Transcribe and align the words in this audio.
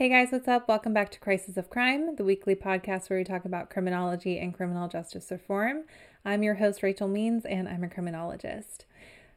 Hey 0.00 0.08
guys, 0.08 0.32
what's 0.32 0.48
up? 0.48 0.66
Welcome 0.66 0.94
back 0.94 1.10
to 1.10 1.20
Crisis 1.20 1.58
of 1.58 1.68
Crime, 1.68 2.16
the 2.16 2.24
weekly 2.24 2.54
podcast 2.54 3.10
where 3.10 3.18
we 3.18 3.24
talk 3.24 3.44
about 3.44 3.68
criminology 3.68 4.38
and 4.38 4.54
criminal 4.54 4.88
justice 4.88 5.30
reform. 5.30 5.84
I'm 6.24 6.42
your 6.42 6.54
host, 6.54 6.82
Rachel 6.82 7.06
Means, 7.06 7.44
and 7.44 7.68
I'm 7.68 7.84
a 7.84 7.88
criminologist. 7.90 8.86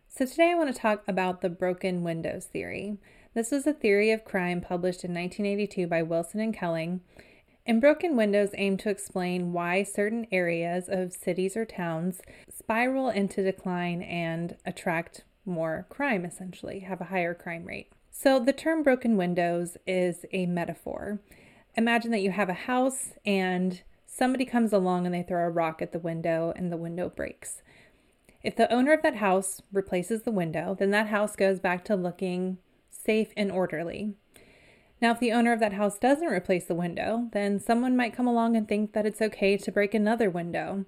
So 0.08 0.26
today 0.26 0.52
I 0.52 0.56
want 0.56 0.74
to 0.74 0.82
talk 0.82 1.04
about 1.06 1.42
the 1.42 1.50
broken 1.50 2.02
windows 2.02 2.46
theory. 2.46 2.98
This 3.34 3.52
was 3.52 3.68
a 3.68 3.74
theory 3.74 4.10
of 4.12 4.24
crime 4.24 4.62
published 4.62 5.04
in 5.04 5.14
1982 5.14 5.86
by 5.86 6.02
Wilson 6.02 6.40
and 6.40 6.56
Kelling. 6.56 7.02
And 7.66 7.82
broken 7.82 8.16
windows 8.16 8.52
aim 8.54 8.78
to 8.78 8.90
explain 8.90 9.52
why 9.52 9.84
certain 9.84 10.28
areas 10.32 10.86
of 10.88 11.12
cities 11.12 11.58
or 11.58 11.66
towns 11.66 12.22
spiral 12.50 13.10
into 13.10 13.44
decline 13.44 14.02
and 14.02 14.56
attract 14.66 15.26
more 15.46 15.88
crime, 15.90 16.24
essentially, 16.24 16.80
have 16.80 17.02
a 17.02 17.12
higher 17.12 17.34
crime 17.34 17.66
rate. 17.66 17.92
So, 18.16 18.40
the 18.40 18.54
term 18.54 18.84
broken 18.84 19.18
windows 19.18 19.76
is 19.88 20.24
a 20.32 20.46
metaphor. 20.46 21.20
Imagine 21.76 22.12
that 22.12 22.22
you 22.22 22.30
have 22.30 22.48
a 22.48 22.54
house 22.54 23.14
and 23.26 23.82
somebody 24.06 24.46
comes 24.46 24.72
along 24.72 25.08
and 25.08 25.14
they 25.14 25.24
throw 25.24 25.44
a 25.44 25.50
rock 25.50 25.82
at 25.82 25.92
the 25.92 26.00
window 26.00 26.54
and 26.56 26.72
the 26.72 26.78
window 26.78 27.10
breaks. 27.10 27.64
If 28.44 28.56
the 28.56 28.72
owner 28.72 28.94
of 28.94 29.02
that 29.02 29.16
house 29.16 29.64
replaces 29.74 30.22
the 30.22 30.32
window, 30.32 30.76
then 30.78 30.92
that 30.92 31.08
house 31.08 31.36
goes 31.36 31.60
back 31.60 31.84
to 31.86 31.96
looking 31.96 32.60
safe 32.92 33.30
and 33.36 33.52
orderly. 33.52 34.14
Now, 35.02 35.12
if 35.12 35.20
the 35.20 35.32
owner 35.32 35.52
of 35.52 35.60
that 35.62 35.74
house 35.74 35.98
doesn't 35.98 36.28
replace 36.28 36.66
the 36.66 36.76
window, 36.76 37.30
then 37.34 37.60
someone 37.60 37.98
might 37.98 38.16
come 38.16 38.28
along 38.28 38.56
and 38.56 38.68
think 38.68 38.94
that 38.94 39.08
it's 39.08 39.24
okay 39.24 39.58
to 39.58 39.72
break 39.72 39.96
another 39.96 40.30
window. 40.30 40.86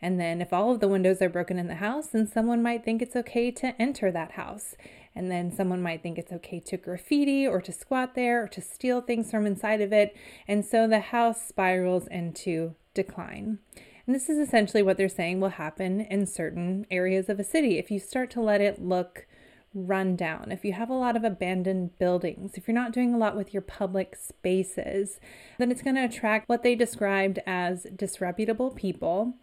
And 0.00 0.20
then, 0.20 0.40
if 0.40 0.52
all 0.52 0.70
of 0.70 0.78
the 0.78 0.88
windows 0.88 1.20
are 1.20 1.28
broken 1.28 1.58
in 1.58 1.66
the 1.66 1.74
house, 1.74 2.06
then 2.06 2.28
someone 2.28 2.62
might 2.62 2.84
think 2.84 3.02
it's 3.02 3.16
okay 3.16 3.50
to 3.50 3.74
enter 3.82 4.12
that 4.12 4.32
house. 4.32 4.76
And 5.18 5.32
then 5.32 5.50
someone 5.50 5.82
might 5.82 6.00
think 6.00 6.16
it's 6.16 6.30
okay 6.30 6.60
to 6.60 6.76
graffiti 6.76 7.44
or 7.44 7.60
to 7.62 7.72
squat 7.72 8.14
there 8.14 8.44
or 8.44 8.46
to 8.46 8.60
steal 8.60 9.00
things 9.00 9.32
from 9.32 9.46
inside 9.46 9.80
of 9.80 9.92
it. 9.92 10.16
And 10.46 10.64
so 10.64 10.86
the 10.86 11.00
house 11.00 11.44
spirals 11.44 12.06
into 12.06 12.76
decline. 12.94 13.58
And 14.06 14.14
this 14.14 14.28
is 14.28 14.38
essentially 14.38 14.80
what 14.80 14.96
they're 14.96 15.08
saying 15.08 15.40
will 15.40 15.48
happen 15.48 16.02
in 16.02 16.24
certain 16.24 16.86
areas 16.88 17.28
of 17.28 17.40
a 17.40 17.44
city. 17.44 17.78
If 17.78 17.90
you 17.90 17.98
start 17.98 18.30
to 18.30 18.40
let 18.40 18.60
it 18.60 18.80
look 18.80 19.26
run 19.74 20.14
down, 20.14 20.52
if 20.52 20.64
you 20.64 20.72
have 20.74 20.88
a 20.88 20.94
lot 20.94 21.16
of 21.16 21.24
abandoned 21.24 21.98
buildings, 21.98 22.52
if 22.54 22.68
you're 22.68 22.72
not 22.72 22.92
doing 22.92 23.12
a 23.12 23.18
lot 23.18 23.36
with 23.36 23.52
your 23.52 23.60
public 23.60 24.14
spaces, 24.14 25.18
then 25.58 25.72
it's 25.72 25.82
going 25.82 25.96
to 25.96 26.04
attract 26.04 26.48
what 26.48 26.62
they 26.62 26.76
described 26.76 27.40
as 27.44 27.88
disreputable 27.96 28.70
people 28.70 29.34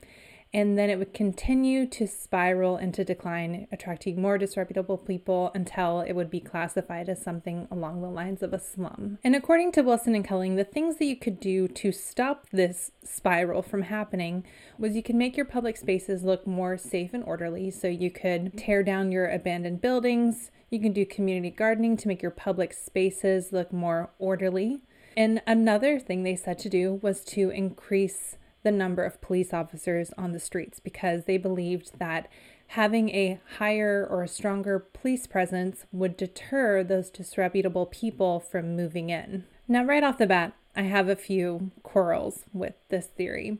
and 0.56 0.78
then 0.78 0.90
it 0.90 0.98
would 0.98 1.14
continue 1.14 1.86
to 1.86 2.08
spiral 2.08 2.78
into 2.78 3.04
decline, 3.04 3.68
attracting 3.74 4.22
more 4.22 4.38
disreputable 4.38 4.98
people 4.98 5.52
until 5.54 6.00
it 6.00 6.14
would 6.14 6.30
be 6.30 6.40
classified 6.40 7.10
as 7.10 7.22
something 7.22 7.68
along 7.70 8.02
the 8.02 8.08
lines 8.08 8.42
of 8.42 8.54
a 8.54 8.60
slum. 8.60 9.20
And 9.22 9.36
according 9.36 9.74
to 9.74 9.82
Wilson 9.82 10.16
and 10.16 10.26
Kelling, 10.26 10.56
the 10.56 10.64
things 10.64 10.96
that 10.96 11.06
you 11.08 11.18
could 11.18 11.42
do 11.42 11.68
to 11.68 11.92
stop 11.92 12.48
this 12.54 12.92
spiral 13.04 13.62
from 13.62 13.82
happening 13.82 14.46
was 14.80 14.96
you 14.96 15.04
could 15.04 15.18
make 15.18 15.36
your 15.36 15.46
public 15.46 15.76
spaces 15.76 16.24
look 16.24 16.48
more 16.48 16.78
safe 16.78 17.14
and 17.14 17.26
orderly. 17.26 17.70
So 17.70 17.90
you 17.90 18.10
could 18.10 18.58
tear 18.58 18.82
down 18.82 19.12
your 19.12 19.30
abandoned 19.30 19.82
buildings, 19.82 20.52
you 20.70 20.80
can 20.80 20.94
do 20.94 21.06
community 21.06 21.50
gardening 21.50 21.98
to 21.98 22.08
make 22.08 22.22
your 22.22 22.32
public 22.32 22.72
spaces 22.72 23.52
look 23.52 23.74
more 23.74 24.12
orderly. 24.20 24.84
And 25.18 25.42
another 25.46 26.00
thing 26.00 26.24
they 26.24 26.38
said 26.38 26.60
to 26.60 26.70
do 26.70 26.94
was 27.02 27.26
to 27.26 27.50
increase 27.50 28.38
the 28.66 28.72
number 28.72 29.06
of 29.06 29.22
police 29.22 29.54
officers 29.54 30.12
on 30.18 30.34
the 30.34 30.40
streets 30.40 30.82
because 30.82 31.24
they 31.24 31.38
believed 31.38 32.00
that 32.00 32.28
having 32.70 33.10
a 33.12 33.40
higher 33.60 34.06
or 34.10 34.24
a 34.24 34.28
stronger 34.28 34.80
police 34.80 35.28
presence 35.28 35.86
would 35.92 36.18
deter 36.18 36.84
those 36.84 37.12
disreputable 37.12 37.86
people 37.86 38.40
from 38.40 38.76
moving 38.76 39.12
in. 39.12 39.46
Now, 39.68 39.86
right 39.86 40.04
off 40.04 40.18
the 40.18 40.26
bat, 40.26 40.54
I 40.76 40.82
have 40.82 41.08
a 41.08 41.16
few 41.16 41.72
quarrels 41.84 42.46
with 42.52 42.74
this 42.90 43.06
theory. 43.06 43.60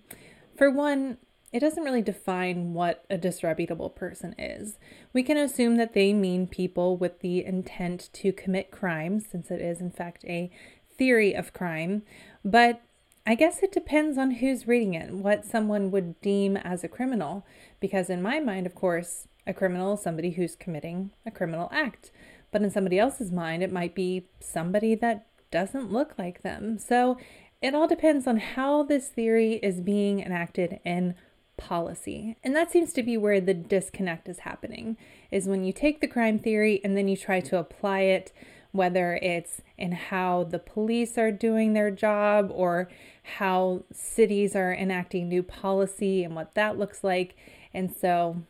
For 0.58 0.72
one, 0.72 1.18
it 1.54 1.60
doesn't 1.60 1.84
really 1.84 2.02
define 2.02 2.74
what 2.74 3.06
a 3.08 3.18
disreputable 3.18 3.92
person 3.92 4.34
is. 4.40 4.80
We 5.14 5.22
can 5.22 5.38
assume 5.38 5.78
that 5.78 5.94
they 5.94 6.14
mean 6.14 6.48
people 6.48 6.98
with 6.98 7.20
the 7.20 7.46
intent 7.46 8.10
to 8.14 8.34
commit 8.34 8.72
crimes, 8.72 9.26
since 9.32 9.52
it 9.52 9.62
is, 9.62 9.80
in 9.80 9.92
fact, 9.92 10.26
a 10.26 10.52
theory 10.98 11.36
of 11.36 11.54
crime, 11.54 12.02
but 12.44 12.82
I 13.26 13.36
guess 13.36 13.64
it 13.64 13.72
depends 13.72 14.18
on 14.18 14.32
who's 14.32 14.68
reading 14.68 14.94
it, 14.94 15.12
what 15.12 15.46
someone 15.46 15.90
would 15.92 16.22
deem 16.22 16.58
as 16.58 16.84
a 16.84 16.88
criminal. 16.88 17.46
Because 17.80 18.10
in 18.10 18.22
my 18.22 18.40
mind, 18.40 18.68
of 18.68 18.76
course, 18.76 19.28
a 19.48 19.54
criminal 19.54 19.94
is 19.94 20.02
somebody 20.02 20.32
who's 20.32 20.56
committing 20.56 21.12
a 21.26 21.32
criminal 21.32 21.70
act. 21.72 22.12
But 22.52 22.62
in 22.62 22.70
somebody 22.70 23.00
else's 23.00 23.32
mind, 23.32 23.64
it 23.64 23.72
might 23.72 23.96
be 23.96 24.28
somebody 24.40 24.94
that 24.96 25.26
doesn't 25.50 25.92
look 25.92 26.14
like 26.18 26.44
them. 26.44 26.78
So 26.78 27.18
it 27.62 27.74
all 27.74 27.88
depends 27.88 28.28
on 28.28 28.38
how 28.38 28.84
this 28.84 29.08
theory 29.08 29.54
is 29.56 29.82
being 29.82 30.20
enacted 30.20 30.80
in 30.86 31.16
policy. 31.58 32.36
And 32.44 32.56
that 32.56 32.72
seems 32.72 32.94
to 32.94 33.04
be 33.04 33.18
where 33.18 33.42
the 33.42 33.54
disconnect 33.54 34.30
is 34.30 34.40
happening 34.40 34.98
is 35.32 35.48
when 35.48 35.64
you 35.64 35.74
take 35.74 36.02
the 36.02 36.08
crime 36.08 36.38
theory 36.38 36.82
and 36.84 36.96
then 36.96 37.08
you 37.08 37.18
try 37.18 37.40
to 37.40 37.58
apply 37.58 38.02
it 38.02 38.32
whether 38.76 39.16
it's 39.22 39.62
in 39.78 39.94
how 39.94 40.44
the 40.44 40.60
police 40.60 41.18
are 41.18 41.32
doing 41.32 41.74
their 41.74 41.90
job 41.90 42.52
or 42.54 42.90
how 43.38 43.84
cities 43.92 44.56
are 44.56 44.74
enacting 44.74 45.30
new 45.30 45.42
policy 45.42 46.24
and 46.24 46.36
what 46.36 46.54
that 46.56 46.78
looks 46.78 47.04
like. 47.04 47.36
And 47.74 47.96
so 47.96 48.44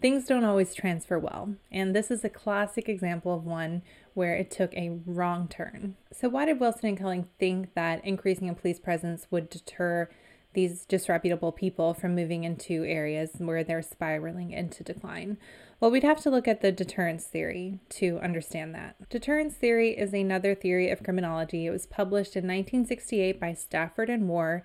things 0.00 0.24
don't 0.24 0.44
always 0.44 0.74
transfer 0.74 1.18
well. 1.18 1.54
And 1.70 1.94
this 1.94 2.10
is 2.10 2.24
a 2.24 2.30
classic 2.30 2.88
example 2.88 3.34
of 3.34 3.44
one 3.44 3.82
where 4.14 4.34
it 4.34 4.50
took 4.50 4.72
a 4.74 4.98
wrong 5.06 5.46
turn. 5.46 5.96
So, 6.12 6.28
why 6.28 6.46
did 6.46 6.58
Wilson 6.58 6.86
and 6.86 6.98
Kelling 6.98 7.26
think 7.38 7.74
that 7.74 8.04
increasing 8.04 8.48
a 8.48 8.54
police 8.54 8.80
presence 8.80 9.26
would 9.30 9.48
deter 9.48 10.08
these 10.52 10.84
disreputable 10.84 11.52
people 11.52 11.94
from 11.94 12.16
moving 12.16 12.42
into 12.44 12.84
areas 12.84 13.30
where 13.38 13.62
they're 13.62 13.82
spiraling 13.82 14.50
into 14.50 14.82
decline? 14.82 15.38
Well, 15.80 15.90
we'd 15.90 16.04
have 16.04 16.20
to 16.22 16.30
look 16.30 16.46
at 16.46 16.60
the 16.60 16.72
deterrence 16.72 17.24
theory 17.24 17.80
to 17.88 18.18
understand 18.18 18.74
that. 18.74 19.08
Deterrence 19.08 19.54
theory 19.54 19.96
is 19.96 20.12
another 20.12 20.54
theory 20.54 20.90
of 20.90 21.02
criminology. 21.02 21.64
It 21.64 21.70
was 21.70 21.86
published 21.86 22.36
in 22.36 22.44
1968 22.44 23.40
by 23.40 23.54
Stafford 23.54 24.10
and 24.10 24.26
Moore, 24.26 24.62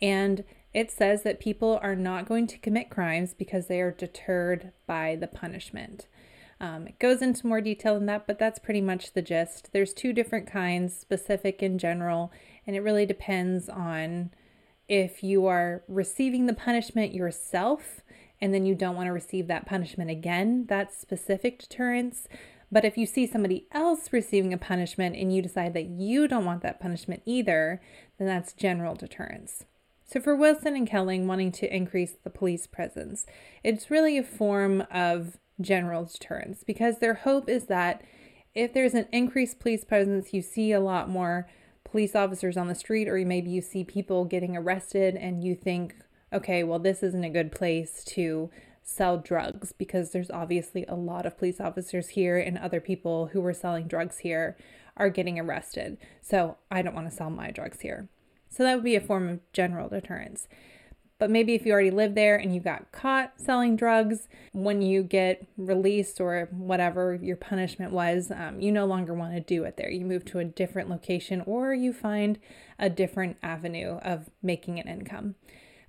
and 0.00 0.42
it 0.72 0.90
says 0.90 1.22
that 1.22 1.38
people 1.38 1.78
are 1.82 1.94
not 1.94 2.26
going 2.26 2.46
to 2.46 2.58
commit 2.58 2.88
crimes 2.88 3.34
because 3.34 3.66
they 3.66 3.82
are 3.82 3.90
deterred 3.90 4.72
by 4.86 5.16
the 5.16 5.26
punishment. 5.26 6.06
Um, 6.58 6.86
it 6.86 6.98
goes 6.98 7.20
into 7.20 7.46
more 7.46 7.60
detail 7.60 7.94
than 7.94 8.06
that, 8.06 8.26
but 8.26 8.38
that's 8.38 8.58
pretty 8.58 8.80
much 8.80 9.12
the 9.12 9.20
gist. 9.20 9.68
There's 9.72 9.92
two 9.92 10.14
different 10.14 10.46
kinds, 10.46 10.96
specific 10.96 11.60
and 11.60 11.78
general, 11.78 12.32
and 12.66 12.74
it 12.74 12.80
really 12.80 13.04
depends 13.04 13.68
on 13.68 14.30
if 14.88 15.22
you 15.22 15.44
are 15.44 15.82
receiving 15.88 16.46
the 16.46 16.54
punishment 16.54 17.12
yourself 17.12 18.00
and 18.40 18.52
then 18.52 18.66
you 18.66 18.74
don't 18.74 18.96
want 18.96 19.06
to 19.06 19.12
receive 19.12 19.46
that 19.46 19.66
punishment 19.66 20.10
again, 20.10 20.66
that's 20.68 20.98
specific 20.98 21.58
deterrence. 21.58 22.28
But 22.70 22.84
if 22.84 22.98
you 22.98 23.06
see 23.06 23.26
somebody 23.26 23.66
else 23.72 24.12
receiving 24.12 24.52
a 24.52 24.58
punishment 24.58 25.16
and 25.16 25.34
you 25.34 25.40
decide 25.42 25.74
that 25.74 25.86
you 25.86 26.26
don't 26.26 26.44
want 26.44 26.62
that 26.62 26.80
punishment 26.80 27.22
either, 27.24 27.80
then 28.18 28.26
that's 28.26 28.52
general 28.52 28.94
deterrence. 28.94 29.64
So, 30.06 30.20
for 30.20 30.34
Wilson 30.34 30.76
and 30.76 30.88
Kelling 30.88 31.26
wanting 31.26 31.52
to 31.52 31.74
increase 31.74 32.14
the 32.22 32.30
police 32.30 32.66
presence, 32.66 33.26
it's 33.62 33.90
really 33.90 34.18
a 34.18 34.22
form 34.22 34.84
of 34.90 35.38
general 35.60 36.04
deterrence 36.04 36.62
because 36.64 36.98
their 36.98 37.14
hope 37.14 37.48
is 37.48 37.66
that 37.66 38.02
if 38.54 38.72
there's 38.72 38.94
an 38.94 39.08
increased 39.12 39.58
police 39.58 39.84
presence, 39.84 40.32
you 40.32 40.42
see 40.42 40.72
a 40.72 40.80
lot 40.80 41.08
more 41.08 41.48
police 41.84 42.14
officers 42.14 42.56
on 42.56 42.68
the 42.68 42.74
street, 42.74 43.08
or 43.08 43.16
maybe 43.24 43.50
you 43.50 43.60
see 43.60 43.84
people 43.84 44.24
getting 44.24 44.56
arrested 44.56 45.16
and 45.16 45.42
you 45.42 45.54
think, 45.54 45.94
okay, 46.32 46.64
well, 46.64 46.78
this 46.78 47.02
isn't 47.02 47.24
a 47.24 47.30
good 47.30 47.52
place 47.52 48.04
to 48.04 48.50
sell 48.82 49.18
drugs 49.18 49.72
because 49.72 50.12
there's 50.12 50.30
obviously 50.30 50.84
a 50.86 50.94
lot 50.94 51.26
of 51.26 51.38
police 51.38 51.60
officers 51.60 52.10
here 52.10 52.38
and 52.38 52.58
other 52.58 52.80
people 52.80 53.26
who 53.28 53.40
were 53.40 53.54
selling 53.54 53.86
drugs 53.86 54.18
here 54.18 54.56
are 54.96 55.08
getting 55.08 55.38
arrested. 55.38 55.96
So 56.20 56.58
I 56.70 56.82
don't 56.82 56.94
want 56.94 57.08
to 57.08 57.16
sell 57.16 57.30
my 57.30 57.50
drugs 57.50 57.80
here. 57.80 58.08
So 58.48 58.62
that 58.62 58.74
would 58.74 58.84
be 58.84 58.94
a 58.94 59.00
form 59.00 59.28
of 59.28 59.52
general 59.52 59.88
deterrence. 59.88 60.46
But 61.18 61.30
maybe 61.30 61.54
if 61.54 61.64
you 61.64 61.72
already 61.72 61.90
live 61.90 62.14
there 62.14 62.36
and 62.36 62.54
you 62.54 62.60
got 62.60 62.90
caught 62.92 63.34
selling 63.36 63.76
drugs, 63.76 64.28
when 64.52 64.82
you 64.82 65.02
get 65.02 65.46
released 65.56 66.20
or 66.20 66.48
whatever 66.50 67.14
your 67.14 67.36
punishment 67.36 67.92
was, 67.92 68.30
um, 68.30 68.60
you 68.60 68.72
no 68.72 68.84
longer 68.84 69.14
want 69.14 69.32
to 69.34 69.40
do 69.40 69.64
it 69.64 69.76
there. 69.76 69.90
You 69.90 70.04
move 70.04 70.24
to 70.26 70.40
a 70.40 70.44
different 70.44 70.90
location 70.90 71.42
or 71.46 71.72
you 71.72 71.92
find 71.92 72.38
a 72.78 72.90
different 72.90 73.36
avenue 73.42 73.98
of 74.02 74.28
making 74.42 74.80
an 74.80 74.88
income. 74.88 75.36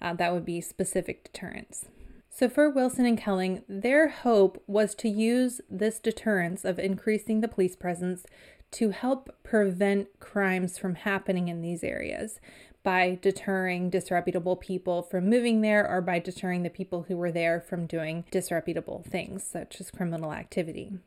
Uh, 0.05 0.13
that 0.13 0.31
would 0.31 0.45
be 0.45 0.61
specific 0.61 1.23
deterrence. 1.23 1.87
So, 2.29 2.47
for 2.47 2.69
Wilson 2.69 3.07
and 3.07 3.17
Kelling, 3.17 3.63
their 3.67 4.09
hope 4.09 4.63
was 4.67 4.93
to 4.95 5.09
use 5.09 5.61
this 5.67 5.99
deterrence 5.99 6.63
of 6.63 6.77
increasing 6.77 7.41
the 7.41 7.47
police 7.47 7.75
presence 7.75 8.23
to 8.71 8.91
help 8.91 9.35
prevent 9.41 10.19
crimes 10.19 10.77
from 10.77 10.93
happening 10.93 11.47
in 11.47 11.63
these 11.63 11.83
areas 11.83 12.39
by 12.83 13.17
deterring 13.19 13.89
disreputable 13.89 14.55
people 14.55 15.01
from 15.01 15.27
moving 15.27 15.61
there 15.61 15.89
or 15.89 16.01
by 16.01 16.19
deterring 16.19 16.61
the 16.61 16.69
people 16.69 17.05
who 17.07 17.17
were 17.17 17.31
there 17.31 17.59
from 17.59 17.87
doing 17.87 18.25
disreputable 18.29 19.03
things, 19.09 19.43
such 19.43 19.81
as 19.81 19.89
criminal 19.89 20.31
activity. 20.31 20.99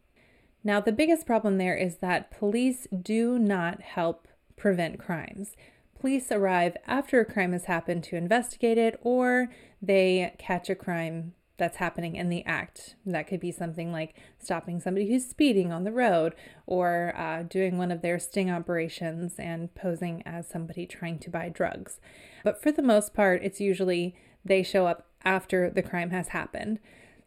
Now, 0.65 0.81
the 0.81 0.91
biggest 0.91 1.25
problem 1.25 1.59
there 1.59 1.77
is 1.77 1.99
that 1.99 2.33
police 2.33 2.89
do 3.00 3.39
not 3.39 3.81
help 3.81 4.27
prevent 4.56 4.99
crimes. 4.99 5.55
Police 6.00 6.31
arrive 6.31 6.77
after 6.87 7.21
a 7.21 7.25
crime 7.25 7.53
has 7.53 7.65
happened 7.65 8.05
to 8.05 8.17
investigate 8.17 8.79
it, 8.79 9.00
or 9.03 9.49
they 9.83 10.35
catch 10.39 10.71
a 10.71 10.77
crime 10.77 11.35
that's 11.56 11.79
happening 11.79 12.15
in 12.15 12.29
the 12.29 12.45
act. 12.45 12.95
That 13.05 13.27
could 13.27 13.41
be 13.41 13.50
something 13.50 13.91
like 13.91 14.15
stopping 14.39 14.81
somebody 14.81 15.09
who's 15.09 15.27
speeding 15.27 15.73
on 15.73 15.83
the 15.83 15.93
road 15.93 16.35
or 16.67 17.12
uh, 17.17 17.43
doing 17.43 17.77
one 17.77 17.91
of 17.91 18.00
their 18.00 18.21
sting 18.21 18.49
operations 18.49 19.35
and 19.39 19.75
posing 19.75 20.23
as 20.25 20.49
somebody 20.49 20.87
trying 20.87 21.19
to 21.19 21.31
buy 21.31 21.49
drugs. 21.49 21.99
But 22.45 22.62
for 22.62 22.71
the 22.71 22.83
most 22.83 23.12
part, 23.12 23.43
it's 23.43 23.61
usually 23.61 24.15
they 24.45 24.62
show 24.62 24.87
up 24.87 25.09
after 25.25 25.69
the 25.69 25.83
crime 25.83 26.11
has 26.11 26.29
happened. 26.29 26.79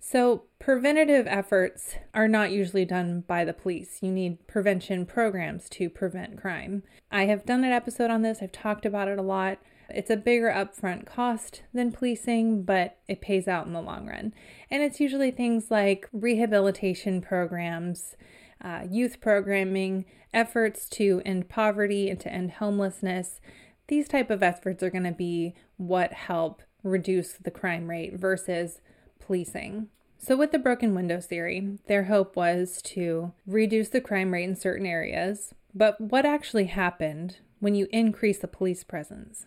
So, 0.04 0.46
preventative 0.58 1.28
efforts 1.28 1.94
are 2.16 2.28
not 2.28 2.50
usually 2.50 2.86
done 2.86 3.24
by 3.28 3.46
the 3.46 3.54
police. 3.54 4.00
You 4.02 4.12
need 4.12 4.48
prevention 4.48 5.06
programs 5.06 5.70
to 5.70 5.92
prevent 5.92 6.42
crime. 6.42 6.82
I 7.12 7.26
have 7.26 7.46
done 7.46 7.64
an 7.64 7.72
episode 7.72 8.10
on 8.10 8.24
this, 8.24 8.40
I've 8.42 8.52
talked 8.52 8.84
about 8.84 9.08
it 9.08 9.20
a 9.20 9.22
lot. 9.22 9.60
It's 9.90 10.10
a 10.10 10.18
bigger 10.18 10.50
upfront 10.50 11.06
cost 11.06 11.62
than 11.72 11.92
policing, 11.92 12.64
but 12.64 12.98
it 13.08 13.22
pays 13.22 13.48
out 13.48 13.68
in 13.68 13.74
the 13.74 13.82
long 13.82 14.08
run. 14.08 14.34
And 14.72 14.82
it's 14.82 15.00
usually 15.00 15.30
things 15.30 15.70
like 15.70 16.10
rehabilitation 16.12 17.22
programs, 17.22 18.16
uh, 18.60 18.86
youth 18.90 19.22
programming, 19.22 20.06
efforts 20.34 20.90
to 20.90 21.22
end 21.26 21.48
poverty 21.48 22.10
and 22.10 22.20
to 22.22 22.34
end 22.34 22.54
homelessness. 22.54 23.40
These 23.88 24.08
type 24.08 24.32
of 24.32 24.42
efforts 24.42 24.82
are 24.82 24.90
going 24.90 25.04
to 25.04 25.12
be 25.12 25.54
what 25.78 26.12
help 26.12 26.64
reduce 26.84 27.34
the 27.34 27.52
crime 27.52 27.88
rate 27.88 28.18
versus 28.18 28.82
policing. 29.22 29.88
So, 30.18 30.36
with 30.36 30.52
the 30.52 30.60
broken 30.60 30.94
windows 30.94 31.26
theory, 31.26 31.78
their 31.88 32.04
hope 32.04 32.36
was 32.36 32.82
to 32.84 33.34
reduce 33.48 33.90
the 33.90 34.02
crime 34.02 34.32
rate 34.32 34.44
in 34.44 34.56
certain 34.56 34.86
areas. 34.86 35.54
But 35.74 36.00
what 36.00 36.26
actually 36.26 36.66
happened 36.66 37.38
when 37.60 37.76
you 37.76 37.88
increase 37.92 38.38
the 38.40 38.48
police 38.48 38.84
presence? 38.84 39.46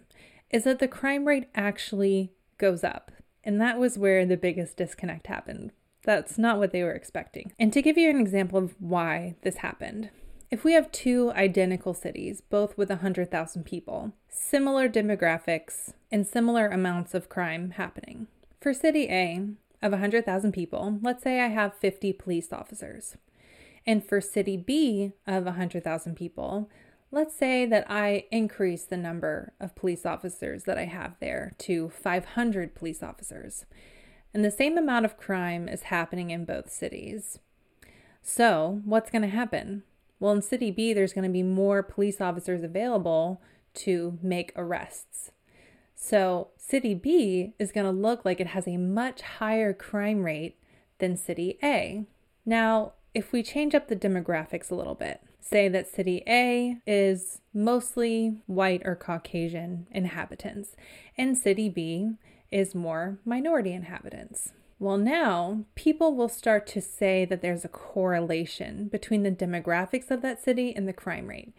is 0.55 0.63
that 0.63 0.79
the 0.79 0.87
crime 0.87 1.25
rate 1.25 1.49
actually 1.57 2.31
goes 2.59 2.85
up. 2.85 3.11
And 3.43 3.61
that 3.61 3.77
was 3.77 3.99
where 3.99 4.25
the 4.25 4.37
biggest 4.37 4.77
disconnect 4.77 5.27
happened. 5.27 5.73
That's 6.05 6.39
not 6.39 6.59
what 6.59 6.71
they 6.71 6.85
were 6.85 6.93
expecting. 6.93 7.53
And 7.59 7.73
to 7.73 7.83
give 7.83 7.99
you 7.99 8.09
an 8.09 8.21
example 8.21 8.61
of 8.61 8.77
why 8.79 9.35
this 9.43 9.57
happened, 9.57 10.11
if 10.53 10.63
we 10.63 10.75
have 10.75 10.93
two 10.93 11.33
identical 11.33 11.93
cities, 11.93 12.41
both 12.41 12.79
with 12.79 12.89
100,000 12.89 13.65
people, 13.65 14.13
similar 14.29 14.89
demographics, 14.89 15.93
and 16.13 16.25
similar 16.25 16.69
amounts 16.69 17.15
of 17.15 17.29
crime 17.29 17.71
happening. 17.71 18.29
For 18.61 18.73
City 18.73 19.09
A 19.11 19.49
of 19.85 19.93
100,000 19.93 20.51
people, 20.51 20.99
let's 21.03 21.23
say 21.23 21.41
I 21.41 21.49
have 21.49 21.75
50 21.75 22.13
police 22.15 22.53
officers. 22.53 23.17
And 23.87 24.05
for 24.05 24.21
City 24.21 24.57
B 24.57 25.13
of 25.27 25.45
100,000 25.45 26.17
people, 26.17 26.69
Let's 27.15 27.37
say 27.37 27.65
that 27.67 27.89
I 27.89 28.25
increase 28.33 28.83
the 28.83 28.97
number 28.97 29.53
of 29.61 29.77
police 29.77 30.05
officers 30.05 30.65
that 30.65 30.79
I 30.79 30.87
have 30.87 31.15
there 31.21 31.53
to 31.59 31.89
500 31.91 32.75
police 32.75 33.05
officers, 33.05 33.67
and 34.35 34.45
the 34.45 34.51
same 34.51 34.77
amount 34.77 35.05
of 35.05 35.17
crime 35.17 35.69
is 35.69 35.83
happening 35.83 36.31
in 36.31 36.45
both 36.45 36.73
cities. 36.73 37.39
So, 38.21 38.81
what's 38.85 39.13
going 39.13 39.23
to 39.23 39.29
happen? 39.29 39.85
Well, 40.19 40.33
in 40.33 40.43
City 40.43 40.73
B, 40.73 40.93
there's 40.93 41.13
going 41.13 41.23
to 41.23 41.33
be 41.33 41.45
more 41.45 41.85
police 41.85 42.21
officers 42.21 42.65
available 42.65 43.41
to 43.75 44.19
make 44.21 44.53
arrests. 44.57 45.31
So, 45.95 46.49
City 46.57 46.95
B 46.95 47.55
is 47.59 47.73
going 47.73 47.87
to 47.87 47.93
look 47.93 48.25
like 48.25 48.41
it 48.41 48.49
has 48.49 48.67
a 48.67 48.77
much 48.77 49.23
higher 49.23 49.73
crime 49.73 50.23
rate 50.23 50.57
than 50.99 51.17
City 51.17 51.59
A. 51.63 52.05
Now, 52.45 52.93
if 53.15 53.33
we 53.33 53.43
change 53.43 53.75
up 53.75 53.89
the 53.89 53.97
demographics 53.97 54.71
a 54.71 54.75
little 54.75 54.97
bit, 54.97 55.21
say 55.41 55.69
that 55.69 55.89
city 55.89 56.23
A 56.27 56.79
is 56.87 57.41
mostly 57.53 58.43
white 58.47 58.83
or 58.85 58.97
Caucasian 58.97 59.87
inhabitants, 59.91 60.75
and 61.17 61.39
city 61.39 61.69
B 61.69 62.15
is 62.51 62.75
more 62.75 63.19
minority 63.25 63.73
inhabitants. 63.73 64.53
Well, 64.79 64.99
now 64.99 65.65
people 65.77 66.15
will 66.17 66.29
start 66.29 66.67
to 66.69 66.81
say 66.81 67.25
that 67.25 67.41
there's 67.41 67.65
a 67.65 67.69
correlation 67.69 68.89
between 68.89 69.23
the 69.23 69.31
demographics 69.31 70.11
of 70.11 70.21
that 70.23 70.43
city 70.43 70.75
and 70.75 70.89
the 70.89 70.93
crime 70.93 71.29
rate 71.29 71.55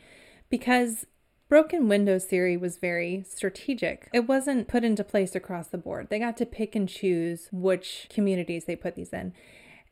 because 0.49 1.05
Broken 1.47 1.87
windows 1.87 2.25
theory 2.25 2.57
was 2.57 2.77
very 2.77 3.23
strategic. 3.27 4.09
It 4.11 4.27
wasn't 4.27 4.67
put 4.67 4.83
into 4.83 5.03
place 5.03 5.35
across 5.35 5.67
the 5.67 5.77
board. 5.77 6.07
They 6.09 6.17
got 6.17 6.37
to 6.37 6.45
pick 6.45 6.75
and 6.75 6.89
choose 6.89 7.49
which 7.51 8.07
communities 8.09 8.65
they 8.65 8.75
put 8.75 8.95
these 8.95 9.13
in. 9.13 9.33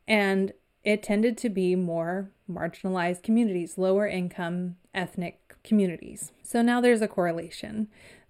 And 0.07 0.53
it 0.83 1.03
tended 1.03 1.37
to 1.37 1.49
be 1.49 1.75
more 1.75 2.31
marginalized 2.49 3.23
communities, 3.23 3.77
lower 3.77 4.07
income 4.07 4.77
ethnic 4.93 5.55
communities. 5.63 6.31
So 6.43 6.61
now 6.61 6.81
there's 6.81 7.01
a 7.01 7.07
correlation. 7.07 7.87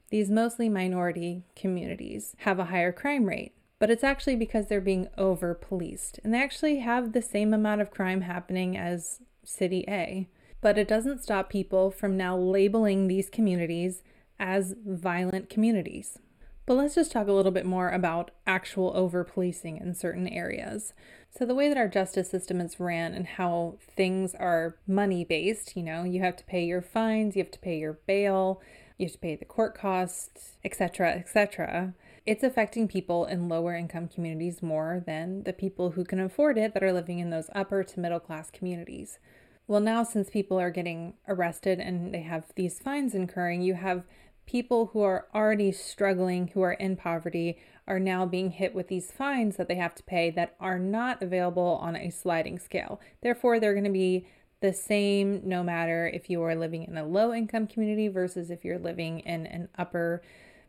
These 0.10 0.30
mostly 0.30 0.70
minority 0.70 1.44
communities 1.56 2.36
have 2.40 2.60
a 2.60 2.66
higher 2.66 2.92
crime 2.92 3.26
rate, 3.26 3.54
but 3.80 3.90
it's 3.90 4.04
actually 4.04 4.36
because 4.36 4.68
they're 4.68 4.82
being 4.82 5.08
over 5.18 5.56
policed. 5.56 6.20
And 6.24 6.34
they 6.34 6.44
actually 6.44 6.80
have 6.80 7.14
the 7.14 7.22
same 7.22 7.54
amount 7.54 7.82
of 7.82 7.90
crime 7.90 8.22
happening 8.22 8.78
as 8.78 9.22
City 9.44 9.86
A. 9.88 10.28
But 10.64 10.78
it 10.78 10.88
doesn't 10.88 11.22
stop 11.22 11.50
people 11.50 11.92
from 11.92 12.16
now 12.16 12.38
labeling 12.38 13.10
these 13.10 13.30
communities 13.30 14.02
as 14.40 14.76
violent 14.86 15.50
communities. 15.50 16.20
But 16.66 16.76
let's 16.76 16.96
just 16.96 17.12
talk 17.12 17.28
a 17.28 17.34
little 17.34 17.52
bit 17.52 17.66
more 17.66 17.90
about 17.90 18.32
actual 18.48 18.96
over 18.96 19.26
policing 19.26 19.76
in 19.76 19.94
certain 19.94 20.26
areas. 20.26 20.94
So, 21.38 21.46
the 21.46 21.54
way 21.54 21.68
that 21.68 21.76
our 21.76 21.90
justice 21.90 22.30
system 22.30 22.62
is 22.62 22.80
ran 22.80 23.14
and 23.14 23.28
how 23.28 23.78
things 23.94 24.34
are 24.36 24.78
money 24.88 25.26
based, 25.26 25.76
you 25.76 25.84
know, 25.84 26.06
you 26.06 26.22
have 26.22 26.38
to 26.38 26.46
pay 26.46 26.64
your 26.64 26.82
fines, 26.82 27.36
you 27.36 27.44
have 27.44 27.52
to 27.52 27.60
pay 27.60 27.78
your 27.78 28.00
bail, 28.08 28.62
you 28.98 29.08
have 29.08 29.14
to 29.14 29.20
pay 29.20 29.36
the 29.36 29.44
court 29.44 29.78
costs, 29.78 30.56
etc., 30.64 31.12
etc. 31.12 31.94
It's 32.26 32.44
affecting 32.44 32.88
people 32.88 33.26
in 33.26 33.50
lower 33.50 33.76
income 33.76 34.08
communities 34.08 34.64
more 34.64 35.04
than 35.06 35.44
the 35.44 35.52
people 35.52 35.92
who 35.92 36.06
can 36.06 36.22
afford 36.22 36.58
it 36.58 36.74
that 36.74 36.84
are 36.84 36.94
living 36.94 37.20
in 37.20 37.32
those 37.32 37.50
upper 37.54 37.84
to 37.84 38.00
middle 38.00 38.22
class 38.22 38.50
communities. 38.50 39.20
Well, 39.68 39.80
now 39.80 40.04
since 40.04 40.30
people 40.30 40.60
are 40.60 40.72
getting 40.72 41.14
arrested 41.28 41.80
and 41.80 42.14
they 42.14 42.22
have 42.22 42.46
these 42.56 42.80
fines 42.80 43.16
incurring, 43.16 43.62
you 43.62 43.76
have 43.76 44.04
people 44.46 44.88
who 44.88 45.02
are 45.02 45.28
already 45.34 45.72
struggling, 45.72 46.50
who 46.50 46.62
are 46.62 46.74
in 46.74 46.98
poverty, 46.98 47.58
are 47.88 48.00
now 48.00 48.26
being 48.26 48.52
hit 48.52 48.76
with 48.76 48.88
these 48.88 49.12
fines 49.12 49.56
that 49.56 49.68
they 49.68 49.76
have 49.76 49.96
to 49.96 50.04
pay 50.04 50.30
that 50.32 50.56
are 50.60 50.80
not 50.80 51.22
available 51.22 51.80
on 51.82 51.96
a 51.96 52.10
sliding 52.10 52.60
scale. 52.60 53.00
Therefore, 53.22 53.60
they're 53.60 53.74
going 53.74 53.84
to 53.86 53.90
be 53.90 54.28
the 54.62 54.74
same 54.74 55.42
no 55.44 55.64
matter 55.64 56.08
if 56.08 56.30
you 56.30 56.42
are 56.42 56.56
living 56.56 56.84
in 56.84 56.98
a 56.98 57.06
low 57.06 57.34
income 57.34 57.68
community 57.68 58.08
versus 58.08 58.50
if 58.50 58.64
you're 58.64 58.80
living 58.80 59.20
in 59.20 59.46
an 59.46 59.68
upper 59.78 60.22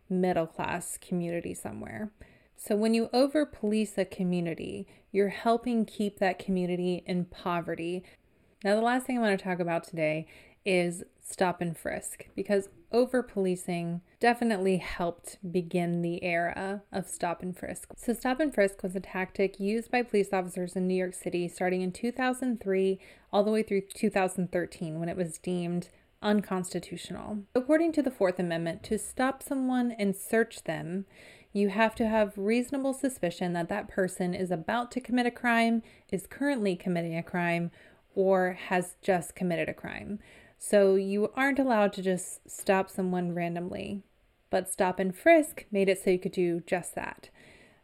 middle 0.09 0.47
class 0.47 0.99
community 0.99 1.55
somewhere. 1.55 2.11
So, 2.57 2.77
when 2.77 2.95
you 2.95 3.09
over 3.13 3.47
police 3.47 3.97
a 3.97 4.05
community, 4.05 4.87
you're 5.13 5.29
helping 5.29 5.85
keep 5.85 6.19
that 6.19 6.39
community 6.39 7.03
in 7.07 7.27
poverty. 7.27 8.05
Now, 8.65 8.75
the 8.75 8.81
last 8.81 9.05
thing 9.07 9.19
I 9.19 9.21
want 9.21 9.39
to 9.39 9.45
talk 9.45 9.61
about 9.61 9.85
today 9.85 10.27
is 10.65 11.05
stop 11.21 11.61
and 11.61 11.77
frisk 11.77 12.25
because 12.35 12.71
over 12.91 13.23
policing 13.23 14.01
definitely 14.21 14.79
helped 14.79 15.37
begin 15.53 16.01
the 16.01 16.25
era 16.25 16.83
of 16.91 17.07
stop 17.07 17.43
and 17.43 17.55
frisk. 17.55 17.91
So, 17.95 18.15
stop 18.15 18.41
and 18.41 18.55
frisk 18.55 18.83
was 18.83 18.97
a 18.97 19.01
tactic 19.01 19.61
used 19.61 19.91
by 19.91 20.01
police 20.01 20.33
officers 20.33 20.77
in 20.77 20.87
New 20.87 20.95
York 20.95 21.13
City 21.13 21.47
starting 21.47 21.83
in 21.83 21.93
2003 21.93 22.99
all 23.31 23.45
the 23.45 23.51
way 23.51 23.63
through 23.63 23.83
2013 23.83 24.99
when 24.99 25.11
it 25.11 25.17
was 25.17 25.37
deemed 25.37 25.91
unconstitutional. 26.23 27.41
According 27.55 27.93
to 27.93 28.03
the 28.03 28.11
Fourth 28.11 28.39
Amendment, 28.39 28.83
to 28.85 28.99
stop 28.99 29.43
someone 29.43 29.93
and 29.93 30.17
search 30.17 30.65
them, 30.65 31.05
you 31.53 31.69
have 31.69 31.95
to 31.97 32.09
have 32.09 32.33
reasonable 32.37 32.95
suspicion 32.95 33.53
that 33.53 33.69
that 33.69 33.89
person 33.89 34.33
is 34.33 34.51
about 34.51 34.91
to 34.93 35.01
commit 35.01 35.27
a 35.27 35.31
crime, 35.31 35.83
is 36.11 36.27
currently 36.27 36.75
committing 36.75 37.17
a 37.17 37.23
crime, 37.23 37.71
or 38.15 38.59
has 38.69 38.97
just 39.03 39.35
committed 39.35 39.69
a 39.69 39.75
crime. 39.75 40.19
So 40.59 40.95
you 40.95 41.31
aren't 41.35 41.59
allowed 41.59 41.93
to 41.95 42.03
just 42.03 42.51
stop 42.51 42.89
someone 42.91 43.35
randomly. 43.35 44.03
But 44.51 44.71
stop 44.71 44.99
and 44.99 45.15
frisk 45.15 45.67
made 45.71 45.89
it 45.89 46.03
so 46.03 46.11
you 46.11 46.19
could 46.19 46.33
do 46.33 46.63
just 46.67 46.95
that. 46.95 47.31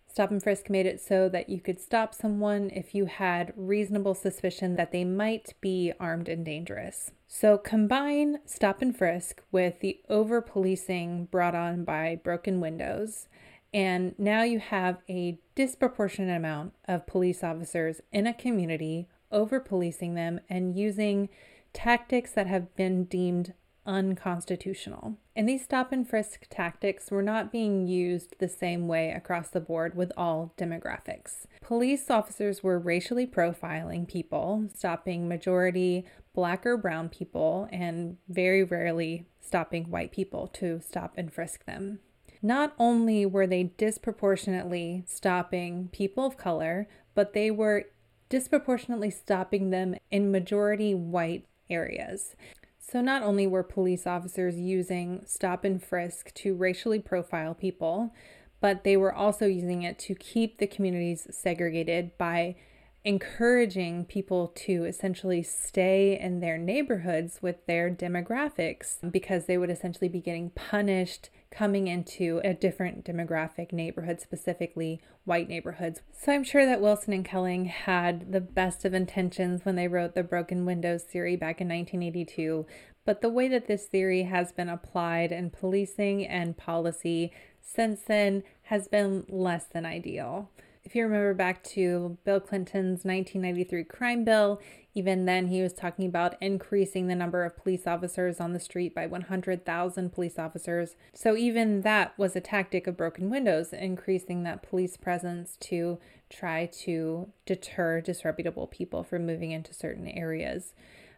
Stop 0.07 0.33
and 0.33 0.43
frisk 0.43 0.69
made 0.69 0.87
it 0.87 1.01
so 1.01 1.29
that 1.29 1.49
you 1.49 1.61
could 1.61 1.81
stop 1.81 2.15
someone 2.15 2.69
if 2.71 2.95
you 2.97 3.07
had 3.07 3.53
reasonable 3.57 4.15
suspicion 4.15 4.75
that 4.75 4.91
they 4.91 5.05
might 5.05 5.55
be 5.61 5.93
armed 6.01 6.29
and 6.29 6.45
dangerous. 6.45 7.13
So 7.29 7.57
combine 7.59 8.39
stop 8.45 8.83
and 8.83 8.97
frisk 8.97 9.43
with 9.53 9.79
the 9.81 10.01
over 10.09 10.41
policing 10.41 11.27
brought 11.27 11.55
on 11.55 11.85
by 11.85 12.21
broken 12.25 12.61
windows, 12.61 13.29
and 13.73 14.17
now 14.19 14.43
you 14.43 14.59
have 14.59 14.99
a 15.09 15.39
disproportionate 15.55 16.37
amount 16.37 16.73
of 16.89 17.07
police 17.07 17.45
officers 17.45 18.01
in 18.11 18.27
a 18.27 18.35
community 18.35 19.07
over 19.31 19.61
policing 19.61 20.15
them 20.15 20.41
and 20.49 20.77
using 20.77 21.29
tactics 21.73 22.33
that 22.33 22.47
have 22.47 22.75
been 22.77 23.05
deemed 23.05 23.55
unconstitutional. 23.87 25.17
And 25.35 25.49
these 25.49 25.65
stop 25.65 25.91
and 25.91 26.09
frisk 26.09 26.47
tactics 26.51 27.11
were 27.11 27.23
not 27.23 27.51
being 27.51 27.87
used 27.87 28.35
the 28.39 28.49
same 28.49 28.89
way 28.89 29.11
across 29.11 29.49
the 29.49 29.61
board 29.61 29.97
with 29.97 30.13
all 30.17 30.53
demographics. 30.59 31.47
Police 31.63 32.11
officers 32.11 32.63
were 32.63 32.79
racially 32.79 33.27
profiling 33.27 34.07
people, 34.07 34.69
stopping 34.75 35.29
majority 35.29 36.07
black 36.35 36.65
or 36.65 36.77
brown 36.77 37.09
people 37.09 37.69
and 37.73 38.17
very 38.29 38.63
rarely 38.63 39.27
stopping 39.41 39.91
white 39.91 40.13
people 40.13 40.47
to 40.47 40.81
stop 40.81 41.15
and 41.17 41.33
frisk 41.33 41.65
them. 41.65 41.99
Not 42.43 42.75
only 42.79 43.27
were 43.27 43.47
they 43.47 43.65
disproportionately 43.65 45.05
stopping 45.07 45.89
people 45.93 46.25
of 46.25 46.37
color, 46.37 46.89
but 47.15 47.33
they 47.33 47.51
were 47.51 47.87
disproportionately 48.31 49.11
stopping 49.11 49.69
them 49.69 49.97
in 50.11 50.33
majority 50.33 50.95
white 50.95 51.45
areas. 51.69 52.35
So, 52.79 53.03
not 53.03 53.23
only 53.23 53.47
were 53.47 53.63
police 53.63 54.07
officers 54.07 54.59
using 54.59 55.23
stop 55.27 55.65
and 55.65 55.83
frisk 55.83 56.33
to 56.37 56.55
racially 56.55 56.99
profile 56.99 57.55
people, 57.55 58.15
but 58.61 58.85
they 58.85 58.97
were 58.97 59.15
also 59.15 59.47
using 59.47 59.83
it 59.83 59.99
to 60.01 60.15
keep 60.15 60.59
the 60.59 60.67
communities 60.67 61.27
segregated 61.31 62.17
by 62.17 62.57
encouraging 63.05 64.05
people 64.05 64.49
to 64.49 64.85
essentially 64.85 65.43
stay 65.43 66.19
in 66.19 66.41
their 66.41 66.59
neighborhoods 66.59 67.41
with 67.41 67.65
their 67.67 67.91
demographics 67.91 68.99
because 69.11 69.47
they 69.47 69.57
would 69.57 69.71
essentially 69.71 70.09
be 70.09 70.21
getting 70.21 70.51
punished 70.51 71.31
coming 71.51 71.89
into 71.89 72.41
a 72.45 72.53
different 72.53 73.05
demographic 73.05 73.73
neighborhood, 73.73 74.21
specifically 74.21 75.01
white 75.25 75.49
neighborhoods. 75.49 76.03
So 76.13 76.33
I'm 76.33 76.45
sure 76.45 76.67
that 76.67 76.81
Wilson 76.81 77.13
and 77.15 77.25
Kelling 77.25 77.67
had 77.67 78.33
the 78.33 78.41
best 78.41 78.85
of 78.85 78.93
intentions 78.93 79.65
when 79.65 79.77
they 79.77 79.89
wrote 79.89 80.15
the 80.15 80.23
Broken 80.23 80.67
Windows 80.67 81.03
theory 81.03 81.37
back 81.37 81.61
in 81.61 81.69
1982. 81.69 82.67
But 83.07 83.23
the 83.23 83.31
way 83.31 83.49
that 83.49 83.67
this 83.67 83.87
theory 83.87 84.25
has 84.25 84.53
been 84.53 84.69
applied 84.69 85.33
in 85.33 85.51
policing 85.51 86.27
and 86.27 86.57
policy 86.57 87.33
since 87.63 88.03
then 88.03 88.43
has 88.65 88.89
been 88.89 89.25
less 89.29 89.65
than 89.65 89.87
ideal. 89.87 90.51
If 90.83 90.95
you 90.95 91.05
remember 91.05 91.35
back 91.35 91.63
to 91.65 92.19
Bill 92.25 92.41
Clinton's 92.41 93.05
1993 93.05 93.85
crime 93.85 94.25
bill, 94.25 94.61
even 94.95 95.25
then 95.25 95.47
he 95.49 95.63
was 95.63 95.73
talking 95.73 96.07
about 96.07 96.37
increasing 96.41 97.07
the 97.07 97.15
number 97.15 97.45
of 97.45 97.57
police 97.57 97.87
officers 97.87 98.41
on 98.41 98.53
the 98.53 98.61
street 98.61 98.95
by 98.95 99.07
100,000 99.07 100.11
police 100.11 100.39
officers. 100.39 100.97
So 101.15 101.37
even 101.37 101.83
that 101.83 102.19
was 102.19 102.35
a 102.35 102.41
tactic 102.41 102.87
of 102.87 102.97
broken 102.97 103.31
windows, 103.31 103.73
increasing 103.73 104.43
that 104.43 104.63
police 104.63 104.97
presence 104.97 105.57
to 105.61 105.99
try 106.29 106.67
to 106.67 107.31
deter 107.47 108.01
disreputable 108.01 108.67
people 108.67 109.05
from 109.05 109.27
moving 109.27 109.53
into 109.53 109.75
certain 109.75 110.09
areas. 110.09 110.73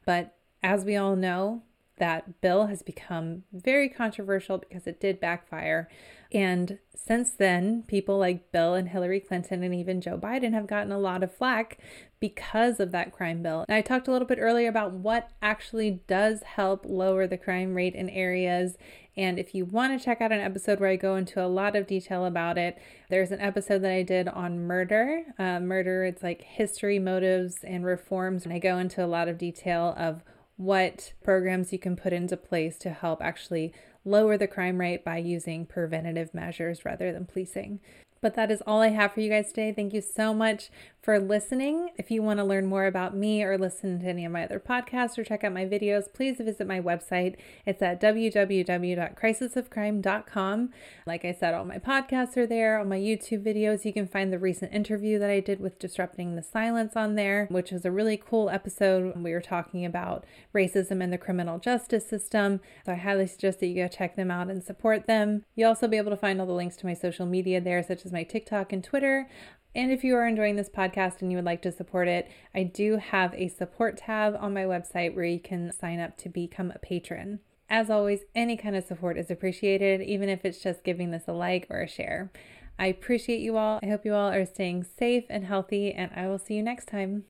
But 0.05 0.35
as 0.63 0.85
we 0.85 0.97
all 0.97 1.17
know, 1.17 1.63
that 1.99 2.41
bill 2.41 2.67
has 2.67 2.83
become 2.83 3.45
very 3.53 3.89
controversial 3.89 4.59
because 4.59 4.87
it 4.87 5.01
did 5.01 5.21
backfire. 5.21 5.89
And 6.33 6.79
since 6.95 7.33
then, 7.33 7.85
people 7.87 8.19
like 8.19 8.53
Bill 8.53 8.75
and 8.75 8.89
Hillary 8.89 9.21
Clinton 9.21 9.63
and 9.63 9.75
even 9.75 10.01
Joe 10.01 10.17
Biden 10.17 10.55
have 10.55 10.67
gotten 10.67 10.91
a 10.91 10.99
lot 10.99 11.23
of 11.23 11.35
flack 11.35 11.79
because 12.21 12.81
of 12.81 12.91
that 12.93 13.13
crime 13.13 13.43
bill. 13.43 13.67
I 13.69 13.83
talked 13.83 14.09
a 14.09 14.13
little 14.13 14.27
bit 14.27 14.39
earlier 14.41 14.69
about 14.69 14.93
what 14.93 15.31
actually 15.43 16.03
does 16.07 16.43
help 16.43 16.87
lower 16.87 17.27
the 17.27 17.37
crime 17.37 17.75
rate 17.75 17.95
in 17.95 18.09
areas. 18.09 18.79
And 19.15 19.39
if 19.39 19.55
you 19.55 19.67
want 19.67 19.99
to 19.99 20.03
check 20.03 20.23
out 20.23 20.33
an 20.33 20.41
episode 20.41 20.81
where 20.81 20.89
I 20.89 20.97
go 20.97 21.17
into 21.17 21.45
a 21.45 21.49
lot 21.49 21.77
of 21.77 21.87
detail 21.87 22.25
about 22.25 22.57
it, 22.57 22.79
there's 23.11 23.31
an 23.31 23.41
episode 23.41 23.83
that 23.83 23.93
I 23.93 24.03
did 24.03 24.29
on 24.29 24.61
murder. 24.61 25.25
Uh, 25.39 25.61
murder, 25.61 26.05
it's 26.05 26.23
like 26.23 26.43
history, 26.43 26.99
motives, 26.99 27.59
and 27.63 27.85
reforms. 27.85 28.45
And 28.45 28.55
I 28.55 28.59
go 28.59 28.79
into 28.79 29.05
a 29.05 29.07
lot 29.07 29.29
of 29.29 29.37
detail 29.37 29.95
of 29.99 30.23
what 30.63 31.13
programs 31.23 31.73
you 31.73 31.79
can 31.79 31.97
put 31.97 32.13
into 32.13 32.37
place 32.37 32.79
to 32.79 32.91
help 32.91 33.21
actually 33.23 33.73
lower 34.05 34.37
the 34.37 34.47
crime 34.47 34.79
rate 34.79 35.05
by 35.05 35.19
using 35.19 35.67
preventative 35.67 36.35
measures 36.35 36.85
rather 36.85 37.13
than 37.13 37.25
policing. 37.25 37.81
But 38.21 38.35
that 38.35 38.51
is 38.51 38.63
all 38.67 38.81
I 38.81 38.89
have 38.89 39.13
for 39.13 39.21
you 39.21 39.29
guys 39.29 39.49
today. 39.49 39.73
Thank 39.73 39.93
you 39.93 40.01
so 40.01 40.33
much 40.33 40.71
for 41.03 41.19
listening. 41.19 41.91
If 41.99 42.13
you 42.13 42.23
want 42.23 42.39
to 42.39 42.45
learn 42.45 42.67
more 42.67 42.87
about 42.87 43.17
me 43.17 43.43
or 43.43 43.59
listen 43.59 43.99
to 44.01 44.07
any 44.07 44.25
of 44.25 44.31
my 44.31 44.45
other 44.45 44.61
podcasts 44.61 45.19
or 45.19 45.25
check 45.25 45.43
out 45.43 45.53
my 45.53 45.65
videos, 45.65 46.05
please 46.13 46.39
visit 46.39 46.65
my 46.65 46.81
website. 46.81 47.35
It's 47.67 47.83
at 47.83 48.01
www.crisisofcrime.com. 48.01 50.71
Like 51.05 51.25
I 51.25 51.33
said, 51.33 51.55
all 51.55 51.65
my 51.65 51.79
podcasts 51.79 52.37
are 52.37 52.47
there, 52.47 52.79
all 52.79 52.85
my 52.85 52.99
YouTube 52.99 53.45
videos. 53.45 53.85
You 53.85 53.93
can 53.93 54.07
find 54.07 54.33
the 54.33 54.39
recent 54.39 54.73
interview 54.73 55.19
that 55.19 55.29
I 55.29 55.41
did 55.41 55.59
with 55.59 55.81
Disrupting 55.81 56.37
the 56.37 56.43
Silence 56.43 56.95
on 56.95 57.17
there, 57.17 57.49
which 57.51 57.73
was 57.73 57.85
a 57.85 57.91
really 57.91 58.17
cool 58.17 58.49
episode. 58.49 59.17
We 59.17 59.33
were 59.33 59.41
talking 59.41 59.85
about 59.85 60.25
racism 60.55 61.03
in 61.03 61.11
the 61.11 61.19
criminal 61.19 61.59
justice 61.59 62.07
system. 62.07 62.61
So 62.87 62.93
I 62.93 62.95
highly 62.95 63.27
suggest 63.27 63.59
that 63.59 63.67
you 63.67 63.75
go 63.75 63.89
check 63.89 64.15
them 64.15 64.31
out 64.31 64.51
and 64.51 64.63
support 64.63 65.09
them. 65.09 65.47
You'll 65.57 65.71
also 65.71 65.89
be 65.89 65.97
able 65.97 66.13
to 66.13 66.17
find 66.17 66.41
all 66.41 66.47
the 66.47 66.53
links 66.53 66.77
to 66.77 66.87
my 66.87 66.95
social 66.95 67.27
media 67.27 67.61
there, 67.61 67.83
such 67.83 68.07
as 68.07 68.13
my 68.13 68.23
TikTok 68.23 68.73
and 68.73 68.85
Twitter. 68.85 69.29
And 69.75 69.91
if 69.91 70.05
you 70.05 70.15
are 70.17 70.27
enjoying 70.27 70.57
this 70.57 70.69
podcast 70.69 71.23
and 71.23 71.31
you 71.31 71.37
would 71.37 71.47
like 71.47 71.63
to 71.63 71.73
support 71.73 72.07
it, 72.09 72.31
I 72.55 72.63
do 72.63 72.99
have 72.99 73.33
a 73.35 73.49
support 73.49 73.97
tab 73.97 74.37
on 74.39 74.53
my 74.53 74.65
website 74.65 75.15
where 75.15 75.25
you 75.25 75.41
can 75.41 75.73
sign 75.73 75.99
up 75.99 76.17
to 76.19 76.29
become 76.29 76.71
a 76.71 76.79
patron. 76.79 77.41
As 77.71 77.89
always, 77.89 78.21
any 78.35 78.59
kind 78.59 78.77
of 78.77 78.85
support 78.85 79.17
is 79.17 79.31
appreciated, 79.31 80.03
even 80.03 80.29
if 80.29 80.45
it's 80.45 80.63
just 80.63 80.85
giving 80.85 81.11
this 81.11 81.27
a 81.27 81.33
like 81.33 81.67
or 81.71 81.81
a 81.81 81.89
share. 81.89 82.31
I 82.79 82.87
appreciate 82.87 83.41
you 83.41 83.57
all. 83.57 83.81
I 83.83 83.87
hope 83.87 84.05
you 84.05 84.15
all 84.15 84.31
are 84.31 84.45
staying 84.45 84.85
safe 84.85 85.25
and 85.31 85.45
healthy, 85.45 85.93
and 85.93 86.11
I 86.15 86.27
will 86.29 86.39
see 86.39 86.55
you 86.55 86.63
next 86.63 86.89
time. 86.89 87.21